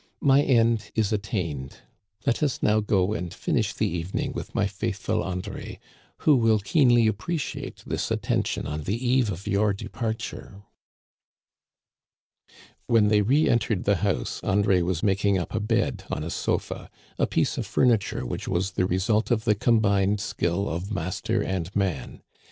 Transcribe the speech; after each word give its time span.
My 0.21 0.41
end 0.41 0.89
is 0.95 1.13
attained; 1.13 1.81
let 2.25 2.41
us 2.41 2.63
now 2.63 2.79
go 2.79 3.13
and 3.13 3.31
finish 3.31 3.71
the 3.71 3.87
evening 3.87 4.31
with 4.33 4.55
my 4.55 4.65
faithful 4.65 5.19
André, 5.19 5.77
who 6.21 6.35
will 6.37 6.57
keenly 6.57 7.05
appreciate 7.05 7.83
this 7.85 8.09
attention 8.09 8.65
on 8.65 8.81
the 8.81 8.95
eve 8.97 9.31
of 9.31 9.45
your 9.45 9.73
departure." 9.73 10.63
When 12.87 13.09
they 13.09 13.21
re 13.21 13.47
entered 13.47 13.83
the 13.83 13.97
house 13.97 14.41
André 14.41 14.81
was 14.81 15.03
making 15.03 15.37
up 15.37 15.53
a 15.53 15.59
bed 15.59 16.03
on 16.09 16.23
a 16.23 16.31
sofa, 16.31 16.89
a 17.19 17.27
piece 17.27 17.59
of 17.59 17.67
furniture 17.67 18.25
which 18.25 18.47
was 18.47 18.71
the 18.71 18.87
result 18.87 19.29
of 19.29 19.43
the 19.43 19.53
combined 19.53 20.19
skill 20.19 20.67
of 20.67 20.91
master 20.91 21.43
and 21.43 21.69
man. 21.75 22.23